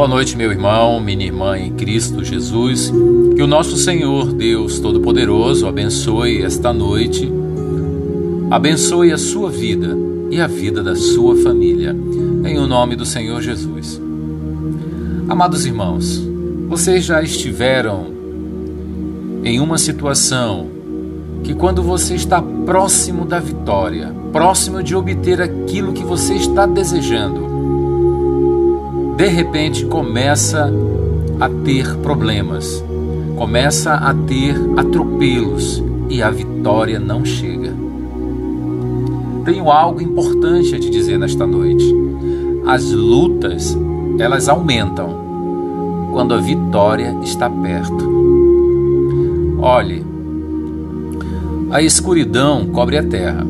[0.00, 2.90] Boa noite, meu irmão, minha irmã em Cristo Jesus.
[3.36, 7.30] Que o nosso Senhor, Deus Todo-Poderoso, abençoe esta noite,
[8.50, 9.94] abençoe a sua vida
[10.30, 11.94] e a vida da sua família,
[12.46, 14.00] em o nome do Senhor Jesus.
[15.28, 16.26] Amados irmãos,
[16.66, 18.06] vocês já estiveram
[19.44, 20.66] em uma situação
[21.44, 27.49] que, quando você está próximo da vitória, próximo de obter aquilo que você está desejando,
[29.16, 30.72] de repente começa
[31.38, 32.82] a ter problemas,
[33.36, 37.72] começa a ter atropelos e a vitória não chega.
[39.44, 41.84] Tenho algo importante a te dizer nesta noite.
[42.66, 43.76] As lutas,
[44.18, 48.20] elas aumentam quando a vitória está perto.
[49.58, 50.04] Olhe,
[51.70, 53.46] a escuridão cobre a terra.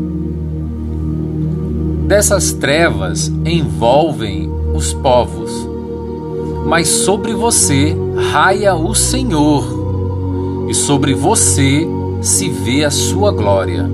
[2.07, 5.69] Dessas trevas envolvem os povos,
[6.67, 7.97] mas sobre você
[8.33, 9.81] raia o Senhor,
[10.69, 11.87] e sobre você
[12.21, 13.91] se vê a sua glória.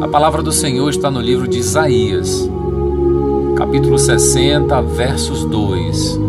[0.00, 2.48] A palavra do Senhor está no livro de Isaías,
[3.56, 6.20] capítulo 60, versos 2.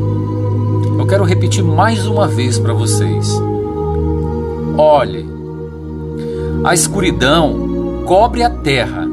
[1.00, 3.42] Eu quero repetir mais uma vez para vocês.
[4.78, 5.28] Olhe,
[6.64, 9.13] a escuridão cobre a terra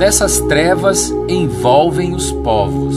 [0.00, 2.96] dessas trevas envolvem os povos,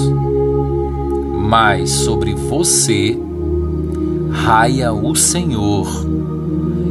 [1.38, 3.20] mas sobre você
[4.32, 5.86] raia o Senhor,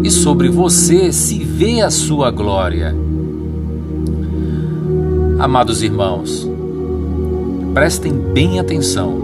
[0.04, 2.94] e sobre você se vê a sua glória.
[5.38, 6.46] Amados irmãos,
[7.72, 9.16] prestem bem atenção.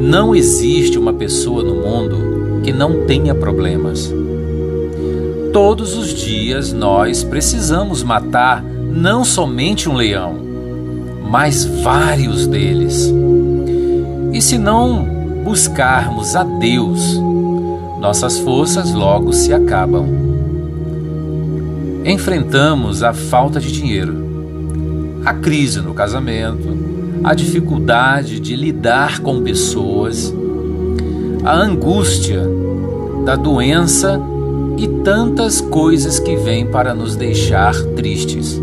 [0.00, 4.12] Não existe uma pessoa no mundo que não tenha problemas.
[5.52, 10.34] Todos os dias nós precisamos matar não somente um leão,
[11.30, 13.12] mas vários deles.
[14.32, 15.04] E se não
[15.44, 17.18] buscarmos a Deus,
[18.00, 20.06] nossas forças logo se acabam.
[22.04, 26.76] Enfrentamos a falta de dinheiro, a crise no casamento,
[27.24, 30.32] a dificuldade de lidar com pessoas,
[31.44, 32.42] a angústia
[33.24, 34.20] da doença
[34.76, 38.60] e tantas coisas que vêm para nos deixar tristes.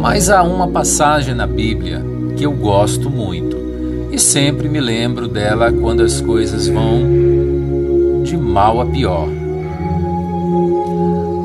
[0.00, 2.02] Mas há uma passagem na Bíblia
[2.34, 3.54] que eu gosto muito
[4.10, 7.02] e sempre me lembro dela quando as coisas vão
[8.24, 9.28] de mal a pior.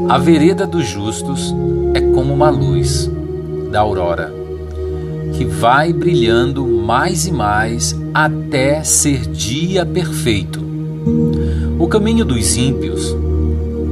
[0.08, 1.54] A vereda dos justos
[1.94, 3.12] é como uma luz
[3.74, 4.34] da aurora,
[5.34, 10.64] que vai brilhando mais e mais até ser dia perfeito.
[11.78, 13.14] O caminho dos ímpios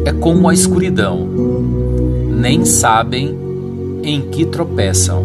[0.06, 1.28] é como a escuridão,
[2.32, 3.44] nem sabem
[4.04, 5.24] em que tropeçam.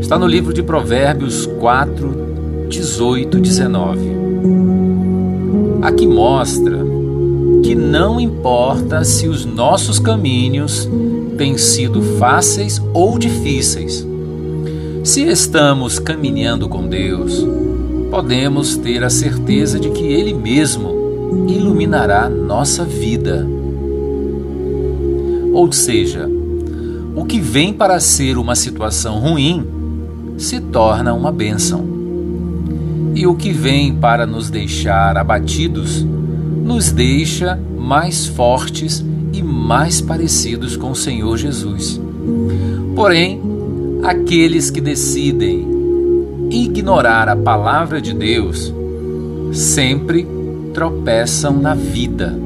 [0.00, 4.00] Está no livro de Provérbios 4, 18, 19.
[5.82, 6.78] Aqui mostra
[7.62, 10.88] que não importa se os nossos caminhos
[11.36, 14.06] têm sido fáceis ou difíceis.
[15.02, 17.46] Se estamos caminhando com Deus,
[18.10, 23.46] podemos ter a certeza de que Ele mesmo iluminará nossa vida.
[25.52, 26.28] Ou seja,
[27.14, 29.64] o que vem para ser uma situação ruim
[30.36, 31.84] se torna uma bênção.
[33.14, 40.76] E o que vem para nos deixar abatidos nos deixa mais fortes e mais parecidos
[40.76, 42.00] com o Senhor Jesus.
[42.96, 43.40] Porém,
[44.02, 45.68] aqueles que decidem
[46.50, 48.74] ignorar a palavra de Deus
[49.52, 50.26] sempre
[50.72, 52.36] tropeçam na vida.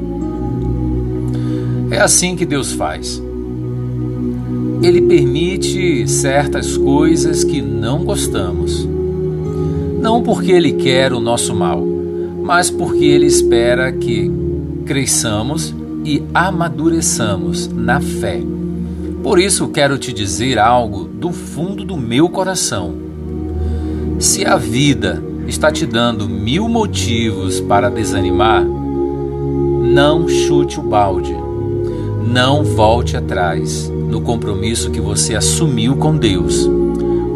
[1.89, 3.28] É assim que Deus faz
[4.81, 8.87] ele permite certas coisas que não gostamos.
[10.01, 11.85] Não porque ele quer o nosso mal,
[12.41, 14.31] mas porque ele espera que
[14.85, 15.75] cresçamos
[16.05, 18.41] e amadureçamos na fé.
[19.21, 22.93] Por isso quero te dizer algo do fundo do meu coração.
[24.17, 31.35] Se a vida está te dando mil motivos para desanimar, não chute o balde,
[32.25, 36.69] não volte atrás no compromisso que você assumiu com Deus,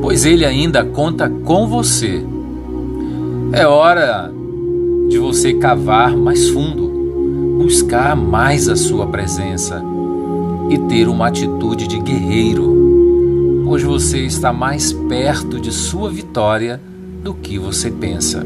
[0.01, 2.25] pois Ele ainda conta com você.
[3.51, 4.33] É hora
[5.07, 9.81] de você cavar mais fundo, buscar mais a Sua presença
[10.69, 16.81] e ter uma atitude de guerreiro, pois você está mais perto de sua vitória
[17.23, 18.45] do que você pensa.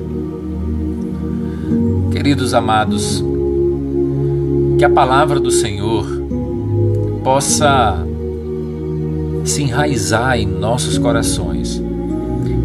[2.12, 3.24] Queridos amados,
[4.78, 6.06] que a palavra do Senhor
[7.24, 8.07] possa
[9.48, 11.82] se enraizar em nossos corações,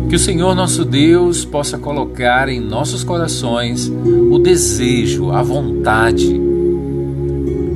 [0.09, 3.91] Que o Senhor nosso Deus possa colocar em nossos corações
[4.31, 6.39] o desejo, a vontade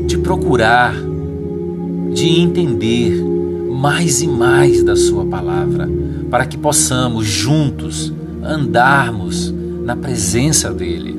[0.07, 0.95] de procurar,
[2.13, 3.25] de entender
[3.73, 5.89] mais e mais da Sua palavra,
[6.31, 8.13] para que possamos juntos
[8.43, 9.51] andarmos
[9.83, 11.19] na presença dEle,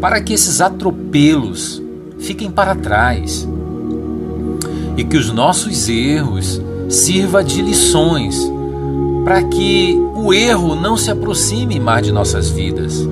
[0.00, 1.82] para que esses atropelos
[2.20, 3.48] fiquem para trás
[4.96, 8.50] e que os nossos erros sirva de lições
[9.24, 13.08] para que o erro não se aproxime mais de nossas vidas.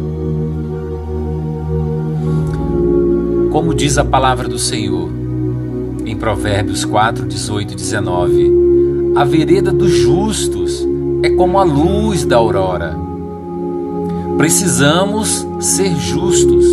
[3.52, 5.08] Como diz a palavra do Senhor
[6.04, 8.52] em Provérbios 4, 18 e 19:
[9.14, 10.86] A vereda dos justos
[11.22, 12.96] é como a luz da aurora.
[14.36, 16.64] Precisamos ser justos,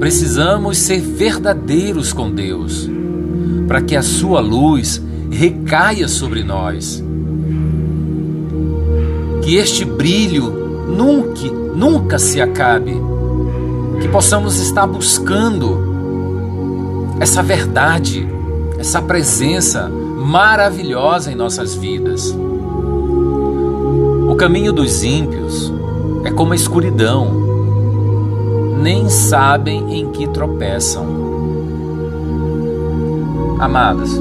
[0.00, 2.88] precisamos ser verdadeiros com Deus,
[3.66, 5.02] para que a Sua luz
[5.34, 7.02] recaia sobre nós.
[9.42, 10.50] Que este brilho
[10.88, 12.94] nunca, nunca se acabe.
[14.00, 15.78] Que possamos estar buscando
[17.20, 18.26] essa verdade,
[18.78, 22.34] essa presença maravilhosa em nossas vidas.
[24.28, 25.72] O caminho dos ímpios
[26.24, 27.30] é como a escuridão,
[28.82, 31.06] nem sabem em que tropeçam.
[33.60, 34.20] Amados,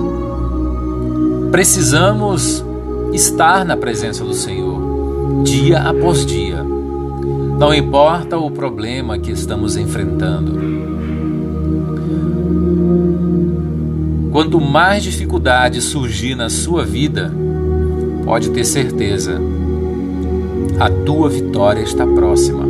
[1.53, 2.65] Precisamos
[3.13, 6.63] estar na presença do Senhor, dia após dia.
[7.59, 10.59] Não importa o problema que estamos enfrentando.
[14.31, 17.31] Quanto mais dificuldade surgir na sua vida,
[18.25, 19.39] pode ter certeza,
[20.79, 22.65] a tua vitória está próxima.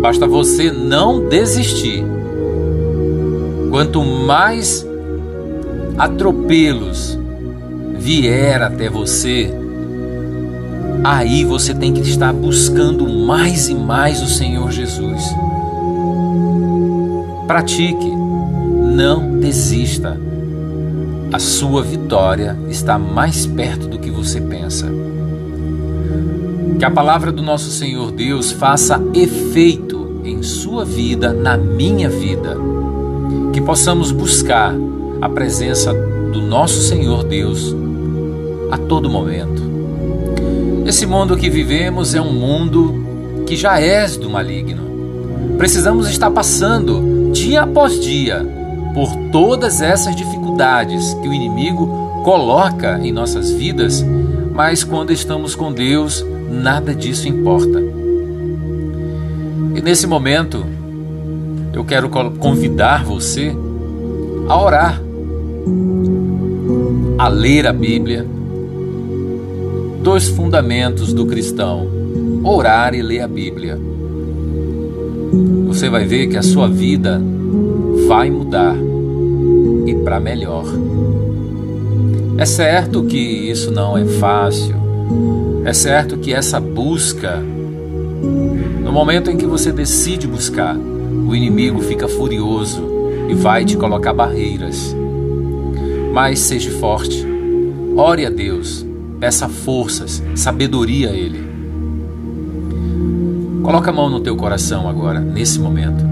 [0.00, 2.02] Basta você não desistir.
[3.70, 4.88] Quanto mais
[5.98, 7.18] atropelos
[7.98, 9.52] vier até você,
[11.02, 15.22] aí você tem que estar buscando mais e mais o Senhor Jesus.
[17.46, 18.10] Pratique,
[18.94, 20.20] não desista.
[21.32, 24.86] A sua vitória está mais perto do que você pensa.
[26.78, 32.56] Que a palavra do nosso Senhor Deus faça efeito em sua vida, na minha vida.
[33.52, 34.74] Que possamos buscar
[35.20, 35.92] a presença
[36.32, 37.74] do nosso Senhor Deus
[38.70, 39.62] a todo momento.
[40.86, 44.82] Esse mundo que vivemos é um mundo que já é do maligno.
[45.58, 48.46] Precisamos estar passando, dia após dia,
[48.94, 54.04] por todas essas dificuldades que o inimigo coloca em nossas vidas,
[54.52, 57.80] mas quando estamos com Deus, nada disso importa.
[59.74, 60.64] E nesse momento,
[61.72, 63.54] eu quero convidar você
[64.48, 65.00] a orar,
[67.18, 68.26] a ler a Bíblia,
[70.06, 71.90] dois fundamentos do cristão:
[72.44, 73.76] orar e ler a Bíblia.
[75.66, 77.20] Você vai ver que a sua vida
[78.06, 78.76] vai mudar
[79.84, 80.64] e para melhor.
[82.38, 84.76] É certo que isso não é fácil.
[85.64, 87.42] É certo que essa busca,
[88.84, 92.80] no momento em que você decide buscar, o inimigo fica furioso
[93.28, 94.94] e vai te colocar barreiras.
[96.12, 97.26] Mas seja forte,
[97.96, 98.85] ore a Deus,
[99.18, 101.42] Peça forças, sabedoria a Ele.
[103.62, 106.04] Coloca a mão no teu coração agora, nesse momento.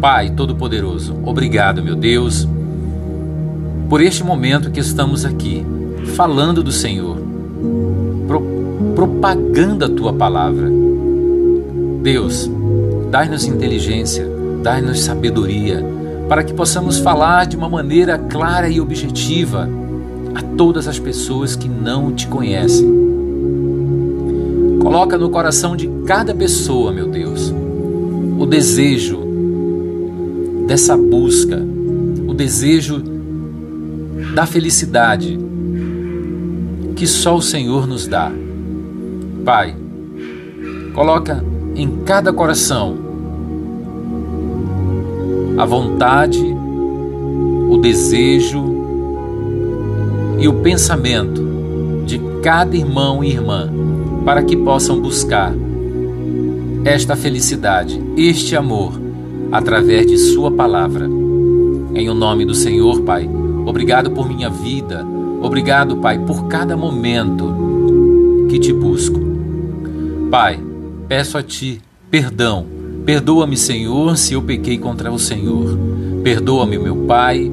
[0.00, 2.46] Pai Todo-Poderoso, obrigado, meu Deus,
[3.88, 5.64] por este momento que estamos aqui,
[6.14, 7.18] falando do Senhor,
[8.26, 8.42] pro,
[8.94, 10.68] propagando a tua palavra.
[12.02, 12.50] Deus,
[13.10, 14.26] dai-nos inteligência,
[14.62, 15.84] dai-nos sabedoria,
[16.28, 19.68] para que possamos falar de uma maneira clara e objetiva
[20.34, 22.88] a todas as pessoas que não te conhecem.
[24.80, 27.52] Coloca no coração de cada pessoa, meu Deus,
[28.38, 29.20] o desejo
[30.66, 31.60] dessa busca,
[32.26, 33.02] o desejo
[34.34, 35.38] da felicidade
[36.96, 38.30] que só o Senhor nos dá.
[39.44, 39.74] Pai,
[40.94, 42.96] coloca em cada coração
[45.58, 46.40] a vontade,
[47.68, 48.62] o desejo,
[50.42, 51.40] e o pensamento
[52.04, 53.70] de cada irmão e irmã
[54.24, 55.54] para que possam buscar
[56.84, 59.00] esta felicidade, este amor,
[59.52, 61.08] através de Sua palavra.
[61.94, 63.30] Em o nome do Senhor, Pai,
[63.64, 65.06] obrigado por minha vida,
[65.40, 69.20] obrigado, Pai, por cada momento que te busco.
[70.28, 70.58] Pai,
[71.06, 71.80] peço a Ti
[72.10, 72.66] perdão.
[73.06, 75.78] Perdoa-me, Senhor, se eu pequei contra o Senhor.
[76.24, 77.50] Perdoa-me, meu Pai,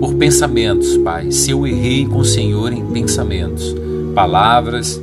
[0.00, 1.30] por pensamentos, Pai.
[1.30, 3.74] Se eu errei com o Senhor em pensamentos,
[4.14, 5.00] palavras,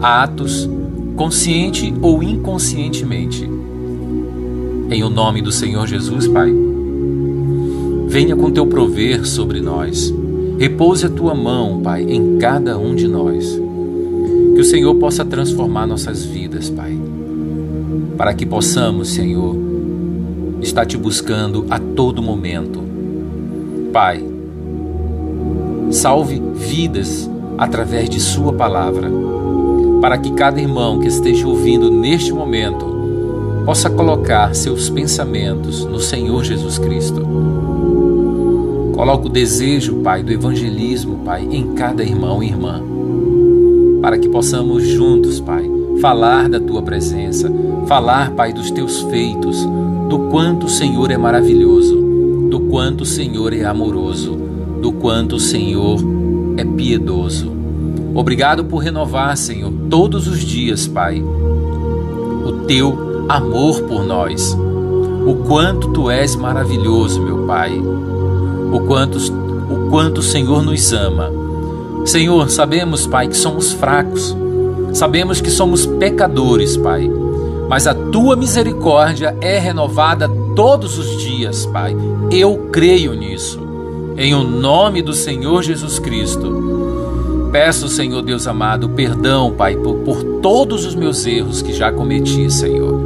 [0.00, 0.68] atos,
[1.16, 3.48] consciente ou inconscientemente.
[4.90, 6.52] Em o nome do Senhor Jesus, Pai,
[8.06, 10.14] venha com teu prover sobre nós.
[10.58, 13.60] Repouse a tua mão, Pai, em cada um de nós.
[14.54, 16.98] Que o Senhor possa transformar nossas vidas, Pai,
[18.16, 19.56] para que possamos, Senhor,
[20.62, 22.87] estar te buscando a todo momento.
[23.92, 24.22] Pai,
[25.90, 29.10] salve vidas através de Sua palavra,
[30.00, 32.84] para que cada irmão que esteja ouvindo neste momento
[33.64, 37.26] possa colocar seus pensamentos no Senhor Jesus Cristo.
[38.94, 42.82] Coloca o desejo, Pai, do evangelismo, Pai, em cada irmão e irmã,
[44.02, 45.68] para que possamos juntos, Pai,
[46.00, 47.50] falar da tua presença,
[47.86, 49.66] falar, Pai, dos teus feitos,
[50.08, 52.07] do quanto o Senhor é maravilhoso,
[52.68, 54.36] quanto o Senhor é amoroso,
[54.80, 55.98] do quanto o Senhor
[56.56, 57.52] é piedoso.
[58.14, 64.56] Obrigado por renovar, Senhor, todos os dias, Pai, o teu amor por nós.
[65.26, 67.78] O quanto tu és maravilhoso, meu Pai.
[67.78, 71.30] O quanto o quanto o Senhor nos ama.
[72.04, 74.34] Senhor, sabemos, Pai, que somos fracos.
[74.94, 77.10] Sabemos que somos pecadores, Pai.
[77.68, 80.26] Mas a tua misericórdia é renovada
[80.58, 81.94] todos os dias, Pai.
[82.32, 83.60] Eu creio nisso.
[84.16, 87.48] Em o nome do Senhor Jesus Cristo.
[87.52, 92.50] Peço, Senhor Deus amado, perdão, Pai, por, por todos os meus erros que já cometi,
[92.50, 93.00] Senhor.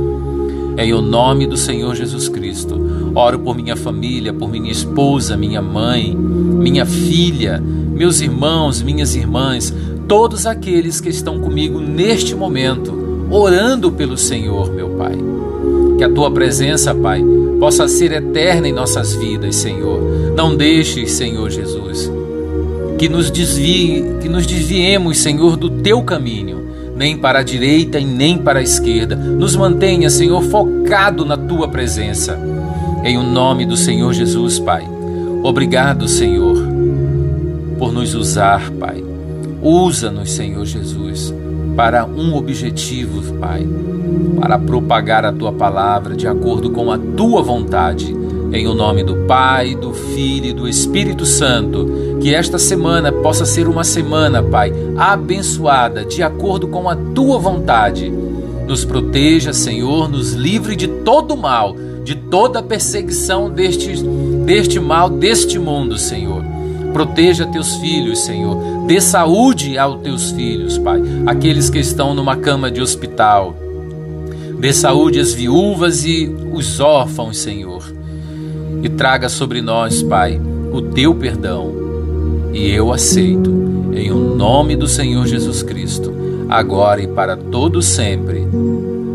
[0.79, 2.81] Em o nome do Senhor Jesus Cristo.
[3.15, 9.75] Oro por minha família, por minha esposa, minha mãe, minha filha, meus irmãos, minhas irmãs,
[10.09, 15.19] todos aqueles que estão comigo neste momento, orando pelo Senhor, meu Pai.
[15.99, 17.23] Que a tua presença, Pai,
[17.63, 20.35] possa ser eterna em nossas vidas, Senhor.
[20.37, 22.11] Não deixes, Senhor Jesus,
[22.99, 26.61] que nos desvie, que nos desviemos, Senhor, do teu caminho
[26.97, 29.15] nem para a direita e nem para a esquerda.
[29.15, 32.37] Nos mantenha, Senhor, focado na tua presença.
[33.05, 34.85] Em o nome do Senhor Jesus, Pai.
[35.45, 36.57] Obrigado, Senhor,
[37.79, 39.05] por nos usar, Pai.
[39.63, 41.33] Usa-nos, Senhor Jesus,
[41.77, 43.67] para um objetivo, Pai,
[44.41, 48.15] para propagar a tua palavra de acordo com a tua vontade
[48.53, 53.47] em o nome do Pai, do Filho e do Espírito Santo, que esta semana possa
[53.47, 58.11] ser uma semana, Pai, abençoada de acordo com a tua vontade.
[58.67, 61.75] Nos proteja, Senhor, nos livre de todo mal,
[62.05, 64.03] de toda perseguição deste,
[64.45, 66.42] deste mal, deste mundo, Senhor.
[66.93, 68.87] Proteja teus filhos, Senhor.
[68.87, 73.57] Dê saúde aos teus filhos, Pai, aqueles que estão numa cama de hospital.
[74.59, 77.83] Dê saúde às viúvas e os órfãos, Senhor
[78.83, 80.41] e traga sobre nós, Pai,
[80.73, 81.73] o teu perdão.
[82.53, 83.51] E eu aceito,
[83.95, 86.13] em o nome do Senhor Jesus Cristo,
[86.49, 88.47] agora e para todo sempre.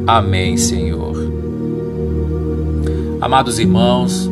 [0.07, 1.15] Amém, Senhor.
[3.19, 4.29] Amados irmãos,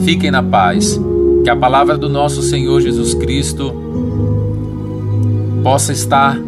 [0.00, 1.00] fiquem na paz,
[1.48, 3.72] que a palavra do nosso Senhor Jesus Cristo
[5.62, 6.38] possa estar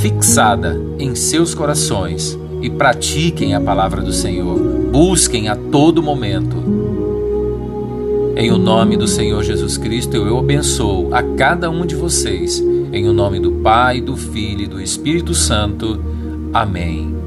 [0.00, 4.58] fixada em seus corações e pratiquem a palavra do Senhor.
[4.90, 6.56] Busquem a todo momento.
[8.34, 12.64] Em o nome do Senhor Jesus Cristo, eu abençoo a cada um de vocês.
[12.94, 16.00] Em o nome do Pai, do Filho e do Espírito Santo.
[16.50, 17.23] Amém.